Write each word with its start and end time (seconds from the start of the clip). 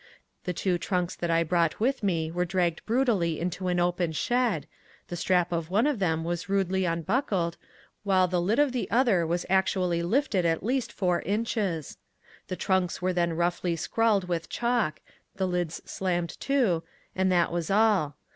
The 0.45 0.51
two 0.53 0.79
trunks 0.79 1.15
that 1.15 1.29
I 1.29 1.43
brought 1.43 1.79
with 1.79 2.01
me 2.01 2.31
were 2.31 2.43
dragged 2.43 2.83
brutally 2.87 3.39
into 3.39 3.67
an 3.67 3.79
open 3.79 4.13
shed, 4.13 4.65
the 5.09 5.15
strap 5.15 5.51
of 5.51 5.69
one 5.69 5.85
of 5.85 5.99
them 5.99 6.23
was 6.23 6.49
rudely 6.49 6.85
unbuckled, 6.85 7.55
while 8.01 8.27
the 8.27 8.41
lid 8.41 8.57
of 8.57 8.71
the 8.71 8.89
other 8.89 9.27
was 9.27 9.45
actually 9.47 10.01
lifted 10.01 10.43
at 10.43 10.63
least 10.63 10.91
four 10.91 11.21
inches. 11.21 11.99
The 12.47 12.55
trunks 12.55 12.99
were 12.99 13.13
then 13.13 13.33
roughly 13.33 13.75
scrawled 13.75 14.27
with 14.27 14.49
chalk, 14.49 15.01
the 15.35 15.47
lids 15.47 15.83
slammed 15.85 16.31
to, 16.39 16.81
and 17.15 17.31
that 17.31 17.51
was 17.51 17.69
all. 17.69 18.15